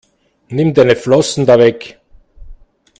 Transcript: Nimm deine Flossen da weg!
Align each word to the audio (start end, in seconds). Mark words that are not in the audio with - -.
Nimm 0.49 0.73
deine 0.73 0.95
Flossen 0.95 1.45
da 1.45 1.59
weg! 1.59 1.99